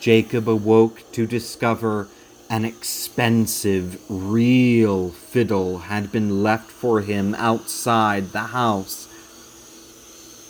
Jacob 0.00 0.50
awoke 0.50 1.10
to 1.12 1.26
discover 1.26 2.08
an 2.50 2.66
expensive, 2.66 3.98
real 4.10 5.12
fiddle 5.12 5.78
had 5.78 6.12
been 6.12 6.42
left 6.42 6.70
for 6.70 7.00
him 7.00 7.34
outside 7.36 8.32
the 8.32 8.48
house. 8.52 9.08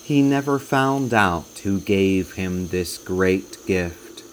He 0.02 0.22
never 0.22 0.58
found 0.58 1.14
out 1.14 1.60
who 1.62 1.78
gave 1.78 2.32
him 2.32 2.66
this 2.66 2.98
great 2.98 3.64
gift, 3.64 4.24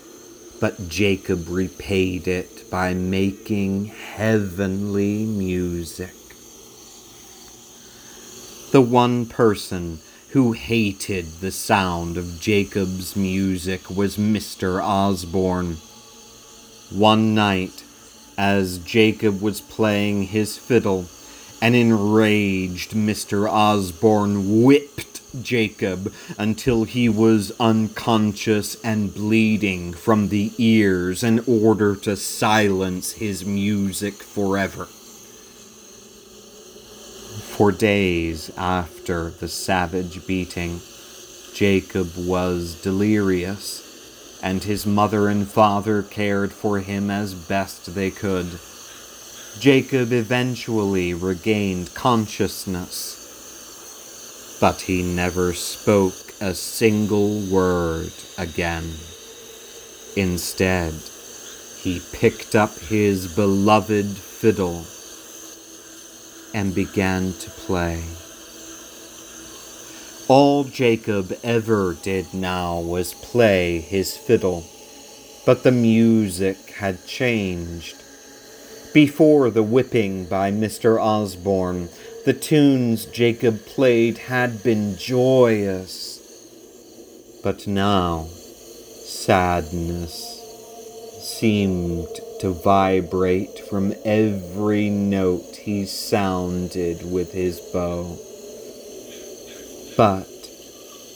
but 0.60 0.90
Jacob 0.90 1.48
repaid 1.48 2.28
it 2.28 2.68
by 2.72 2.96
making 2.96 3.86
heavenly 3.86 5.24
music. 5.24 6.16
The 8.72 8.82
one 8.82 9.28
person 9.28 10.00
who 10.32 10.54
hated 10.54 11.26
the 11.42 11.52
sound 11.52 12.18
of 12.18 12.40
Jacob's 12.40 13.18
music 13.18 13.90
was 13.90 14.16
Mr. 14.16 14.82
Osborne. 14.82 15.76
One 16.90 17.36
night, 17.36 17.84
as 18.38 18.78
Jacob 18.78 19.42
was 19.42 19.60
playing 19.60 20.24
his 20.24 20.58
fiddle, 20.58 21.08
an 21.62 21.76
enraged 21.76 22.92
Mr. 22.92 23.50
Osborne 23.50 24.64
whipped 24.64 25.20
Jacob 25.44 26.14
until 26.38 26.86
he 26.86 27.10
was 27.10 27.52
unconscious 27.60 28.76
and 28.84 29.14
bleeding 29.14 29.94
from 29.94 30.30
the 30.30 30.54
ears 30.58 31.24
in 31.24 31.44
order 31.46 31.94
to 31.98 32.16
silence 32.16 33.14
his 33.14 33.44
music 33.44 34.24
forever. 34.24 34.88
For 37.62 37.72
days 37.72 38.50
after 38.58 39.30
the 39.30 39.48
savage 39.48 40.26
beating, 40.26 40.82
Jacob 41.54 42.10
was 42.18 42.74
delirious, 42.82 44.40
and 44.42 44.64
his 44.64 44.88
mother 44.88 45.28
and 45.28 45.48
father 45.48 46.02
cared 46.02 46.54
for 46.54 46.80
him 46.80 47.12
as 47.12 47.36
best 47.36 47.94
they 47.94 48.10
could. 48.10 48.48
Jacob 49.60 50.12
eventually 50.12 51.14
regained 51.14 51.94
consciousness, 51.94 52.98
but 54.60 54.82
he 54.82 55.04
never 55.04 55.54
spoke 55.54 56.34
a 56.42 56.56
single 56.56 57.42
word 57.42 58.12
again. 58.40 58.96
Instead, 60.16 60.96
he 61.78 62.02
picked 62.12 62.56
up 62.56 62.76
his 62.80 63.28
beloved 63.36 64.08
fiddle 64.18 64.84
and 66.54 66.76
began 66.76 67.34
to 67.34 67.50
play. 67.50 68.04
All 70.28 70.64
Jacob 70.64 71.38
ever 71.44 71.98
did 72.02 72.34
now 72.34 72.80
was 72.80 73.14
play 73.16 73.80
his 73.80 74.16
fiddle, 74.16 74.66
but 75.46 75.64
the 75.64 75.72
music 75.72 76.72
had 76.72 77.06
changed. 77.06 77.96
Before 78.94 79.50
the 79.50 79.64
whipping 79.64 80.26
by 80.26 80.52
Mr. 80.52 81.02
Osborne, 81.02 81.90
the 82.26 82.34
tunes 82.34 83.06
Jacob 83.06 83.66
played 83.66 84.18
had 84.18 84.64
been 84.64 84.96
joyous, 84.98 86.20
but 87.44 87.68
now 87.68 88.28
sadness 89.06 90.40
seemed 91.22 92.08
to 92.42 92.50
vibrate 92.50 93.60
from 93.70 93.94
every 94.04 94.90
note 94.90 95.58
he 95.58 95.86
sounded 95.86 97.12
with 97.12 97.32
his 97.34 97.60
bow. 97.60 98.18
But 99.96 100.28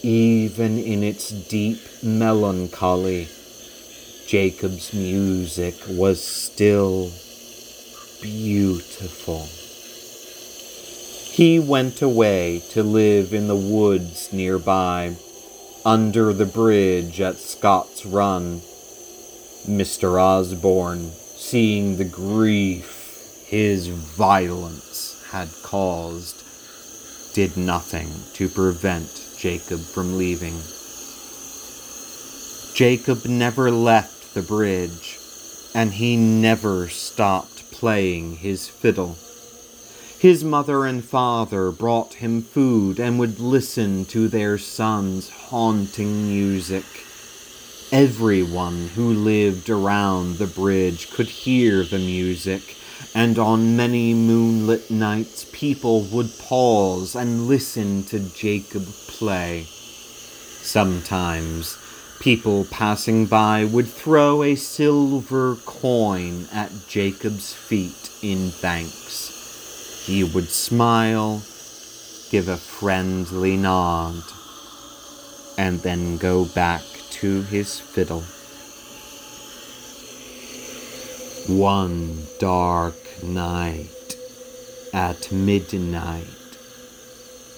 even 0.04 0.78
in 0.78 1.02
its 1.02 1.30
deep 1.30 1.82
melancholy, 2.04 3.28
Jacob's 4.28 4.94
music 4.94 5.74
was 5.90 6.24
still 6.24 7.12
beautiful. 8.22 9.48
He 11.34 11.60
went 11.60 12.04
away 12.04 12.62
to 12.70 12.84
live 12.84 13.34
in 13.34 13.48
the 13.48 13.56
woods 13.56 14.32
nearby, 14.32 15.16
under 15.84 16.34
the 16.34 16.46
bridge 16.46 17.20
at 17.20 17.38
Scott's 17.38 18.06
Run 18.06 18.62
Mr. 19.68 20.22
Osborne, 20.22 21.12
seeing 21.36 21.98
the 21.98 22.06
grief 22.06 23.46
his 23.48 23.88
violence 23.88 25.26
had 25.32 25.50
caused, 25.64 26.44
did 27.34 27.58
nothing 27.58 28.08
to 28.34 28.48
prevent 28.48 29.28
Jacob 29.40 29.80
from 29.80 30.18
leaving. 30.18 30.54
Jacob 32.76 33.26
never 33.26 33.72
left 33.72 34.36
the 34.36 34.44
bridge, 34.44 35.18
and 35.74 35.94
he 35.94 36.16
never 36.16 36.88
stopped 36.88 37.72
playing 37.72 38.36
his 38.38 38.68
fiddle. 38.68 39.18
His 40.20 40.44
mother 40.44 40.86
and 40.86 41.04
father 41.04 41.72
brought 41.72 42.16
him 42.16 42.44
food 42.44 43.00
and 43.00 43.18
would 43.18 43.40
listen 43.40 44.06
to 44.06 44.28
their 44.28 44.60
son's 44.60 45.30
haunting 45.30 46.28
music. 46.28 46.86
Everyone 47.96 48.90
who 48.90 49.14
lived 49.14 49.70
around 49.70 50.36
the 50.36 50.48
bridge 50.48 51.10
could 51.12 51.30
hear 51.30 51.86
the 51.86 51.98
music, 51.98 52.76
and 53.16 53.40
on 53.40 53.78
many 53.78 54.14
moonlit 54.14 54.92
nights 54.92 55.46
people 55.54 56.02
would 56.12 56.38
pause 56.38 57.16
and 57.16 57.48
listen 57.48 58.04
to 58.04 58.20
Jacob 58.20 58.86
play. 59.08 59.64
Sometimes 59.64 61.78
People 62.20 62.66
passing 62.66 63.28
by 63.28 63.64
would 63.64 63.88
throw 63.88 64.44
a 64.44 64.56
silver 64.56 65.56
coin 65.66 66.48
at 66.52 66.72
Jacob's 66.90 67.54
feet 67.54 68.10
in 68.22 68.50
thanks. 68.50 70.04
He 70.06 70.24
would 70.24 70.50
smile, 70.50 71.44
give 72.30 72.50
a 72.50 72.58
friendly 72.58 73.56
nod, 73.56 74.22
and 75.58 75.80
then 75.80 76.18
go 76.18 76.46
back 76.46 76.82
to 77.16 77.44
his 77.44 77.80
fiddle. 77.80 78.24
One 81.48 82.28
dark 82.40 82.96
night 83.24 84.18
at 84.92 85.32
midnight, 85.32 86.28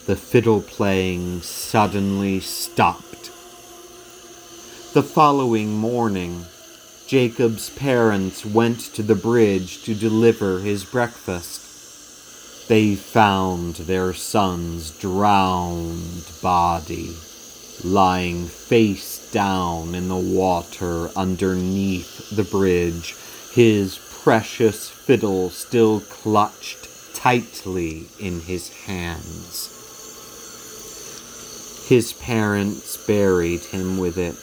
the 0.06 0.16
fiddle 0.16 0.62
playing 0.62 1.42
suddenly 1.42 2.40
stopped. 2.40 3.32
The 4.94 5.02
following 5.04 5.76
morning, 5.76 6.46
Jacob's 7.08 7.72
parents 7.72 8.46
went 8.46 8.80
to 8.94 9.02
the 9.02 9.16
bridge 9.16 9.82
to 9.84 9.96
deliver 9.96 10.60
his 10.60 10.84
breakfast. 10.84 12.68
They 12.68 12.94
found 12.94 13.76
their 13.76 14.14
son's 14.14 14.92
drowned 14.92 16.30
body 16.44 17.16
lying 17.84 18.48
face 18.48 19.32
down 19.32 19.96
in 19.96 20.10
the 20.10 20.16
water 20.16 21.10
underneath 21.16 22.30
the 22.36 22.44
bridge 22.44 23.16
his 23.58 23.98
precious 24.22 24.88
fiddle 24.88 25.50
still 25.50 26.02
clutched 26.02 26.88
tightly 27.16 28.06
in 28.20 28.40
his 28.42 28.70
hands. 28.86 29.74
His 31.88 32.14
parents 32.14 32.98
buried 33.08 33.62
him 33.62 33.98
with 33.98 34.18
it. 34.18 34.36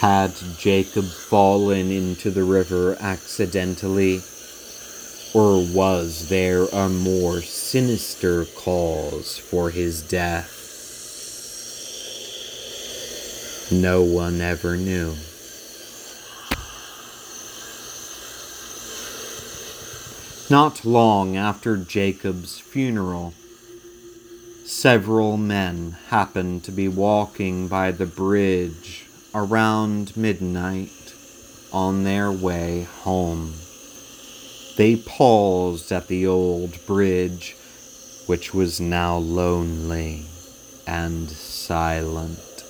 Had 0.00 0.34
Jacob 0.58 1.04
fallen 1.04 1.92
into 1.92 2.30
the 2.30 2.42
river 2.42 2.96
accidentally, 2.98 4.22
or 5.38 5.64
was 5.72 6.28
there 6.30 6.64
a 6.72 6.88
more 6.88 7.40
sinister 7.40 8.44
cause 8.44 9.38
for 9.38 9.70
his 9.70 10.02
death? 10.02 10.50
No 13.70 14.02
one 14.02 14.40
ever 14.40 14.76
knew. 14.76 15.14
Not 20.50 20.84
long 20.84 21.36
after 21.36 21.76
Jacob's 21.76 22.58
funeral, 22.58 23.32
several 24.64 25.36
men 25.36 25.98
happened 26.08 26.64
to 26.64 26.72
be 26.72 26.88
walking 26.88 27.68
by 27.68 27.92
the 27.92 28.06
bridge 28.06 29.06
around 29.32 30.16
midnight 30.16 31.14
on 31.72 32.02
their 32.02 32.32
way 32.32 32.88
home. 33.04 33.54
They 34.78 34.94
paused 34.94 35.90
at 35.90 36.06
the 36.06 36.24
old 36.28 36.86
bridge, 36.86 37.56
which 38.26 38.54
was 38.54 38.80
now 38.80 39.16
lonely 39.16 40.22
and 40.86 41.28
silent, 41.28 42.62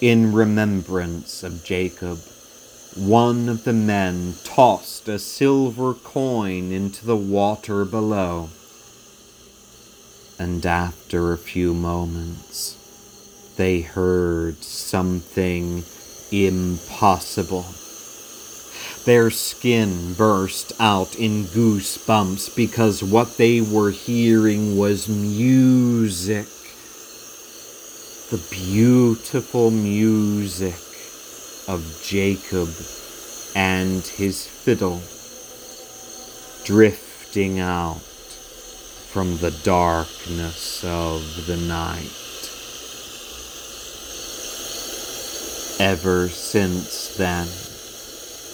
in 0.00 0.32
remembrance 0.32 1.44
of 1.44 1.62
Jacob 1.62 2.18
one 2.96 3.48
of 3.48 3.62
the 3.62 3.72
men 3.72 4.34
tossed 4.42 5.08
a 5.08 5.20
silver 5.20 5.94
coin 5.94 6.72
into 6.72 7.06
the 7.06 7.16
water 7.16 7.84
below, 7.84 8.48
and 10.36 10.66
after 10.66 11.32
a 11.32 11.38
few 11.38 11.74
moments, 11.74 12.76
they 13.56 13.82
heard 13.82 14.64
something 14.64 15.84
impossible. 16.32 17.66
Their 19.08 19.30
skin 19.30 20.12
burst 20.12 20.74
out 20.78 21.16
in 21.16 21.44
goosebumps 21.44 22.54
because 22.54 23.02
what 23.02 23.38
they 23.38 23.62
were 23.62 23.90
hearing 23.90 24.76
was 24.76 25.08
music. 25.08 26.46
The 28.28 28.46
beautiful 28.50 29.70
music 29.70 30.74
of 31.66 32.02
Jacob 32.04 32.68
and 33.56 34.02
his 34.06 34.46
fiddle 34.46 35.00
drifting 36.66 37.60
out 37.60 38.02
from 39.10 39.38
the 39.38 39.52
darkness 39.64 40.84
of 40.84 41.46
the 41.46 41.56
night. 41.56 42.12
Ever 45.80 46.28
since 46.28 47.16
then, 47.16 47.48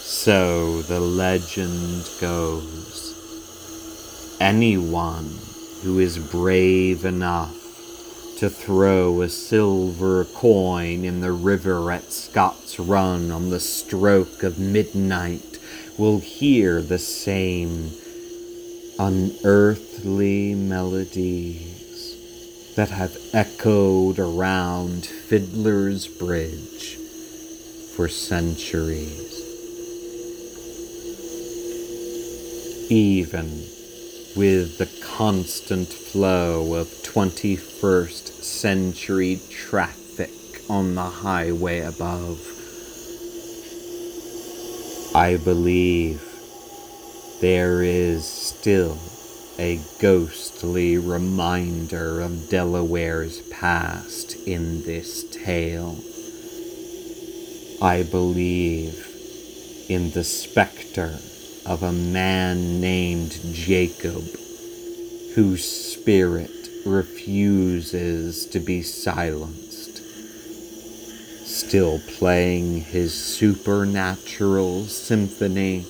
so 0.05 0.83
the 0.83 1.01
legend 1.01 2.07
goes, 2.21 3.17
anyone 4.39 5.31
who 5.83 5.99
is 5.99 6.19
brave 6.19 7.07
enough 7.07 7.57
to 8.39 8.51
throw 8.51 9.23
a 9.23 9.29
silver 9.31 10.27
coin 10.27 11.07
in 11.07 11.23
the 11.23 11.33
river 11.33 11.91
at 11.91 12.13
Scott's 12.13 12.79
Run 12.79 13.31
on 13.31 13.49
the 13.49 13.61
stroke 13.61 14.43
of 14.43 14.59
midnight 14.59 15.59
will 15.97 16.19
hear 16.19 16.83
the 16.83 16.99
same 16.99 17.91
unearthly 18.99 20.55
melodies 20.55 21.73
that 22.77 22.91
have 22.91 23.17
echoed 23.33 24.19
around 24.19 25.07
Fiddler's 25.07 26.07
Bridge 26.07 26.99
for 27.97 28.07
centuries. 28.07 29.34
Even 32.91 33.65
with 34.37 34.77
the 34.77 34.89
constant 35.03 35.89
flow 35.89 36.75
of 36.75 36.89
21st 36.89 38.43
century 38.43 39.41
traffic 39.51 40.31
on 40.69 40.95
the 40.95 41.03
highway 41.03 41.81
above. 41.81 42.41
I 45.15 45.37
believe 45.37 46.23
there 47.41 47.83
is 47.83 48.27
still 48.27 48.99
a 49.59 49.81
ghostly 49.99 50.99
reminder 50.99 52.21
of 52.21 52.51
Delaware's 52.51 53.41
past 53.51 54.37
in 54.47 54.83
this 54.83 55.25
tale. 55.31 55.97
I 57.81 58.03
believe 58.03 59.07
in 59.89 60.11
the 60.11 60.25
specter 60.25 61.19
of 61.67 61.83
a 61.83 61.93
man 61.93 62.81
named 62.81 63.39
Jacob, 63.53 64.23
whose 65.35 65.65
spirit 65.65 66.51
refuses 66.85 68.47
to 68.47 68.61
be 68.61 68.83
silenced, 68.83 69.99
still 71.47 71.99
playing 72.19 72.81
his 72.83 73.15
supernatural 73.15 74.85
symphony 74.85 75.81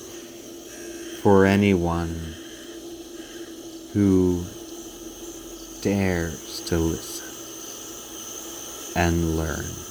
for 1.22 1.44
anyone 1.44 2.34
who 3.92 4.44
dares 5.82 6.60
to 6.66 6.76
listen 6.76 7.24
and 8.96 9.37
learn. 9.37 9.83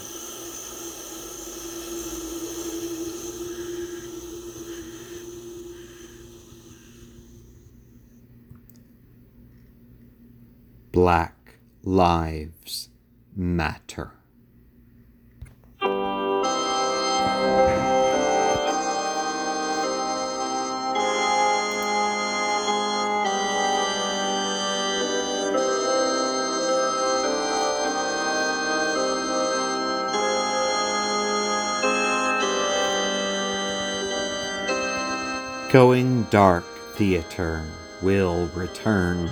Black 10.94 11.56
Lives 11.82 12.90
Matter. 13.36 14.12
Going 35.72 36.28
Dark 36.30 36.64
Theater 36.94 37.66
will 38.04 38.46
return. 38.54 39.28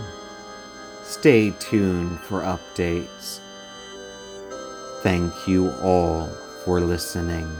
Stay 1.11 1.51
tuned 1.59 2.21
for 2.21 2.39
updates. 2.39 3.41
Thank 5.03 5.45
you 5.45 5.71
all 5.81 6.27
for 6.63 6.79
listening. 6.79 7.53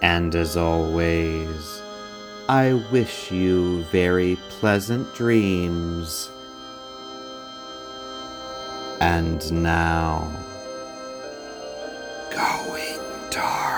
And 0.00 0.34
as 0.34 0.56
always, 0.56 1.82
I 2.48 2.72
wish 2.90 3.30
you 3.30 3.82
very 3.92 4.36
pleasant 4.48 5.14
dreams. 5.14 6.30
And 9.02 9.62
now, 9.62 10.32
Going 12.30 13.00
dark. 13.28 13.69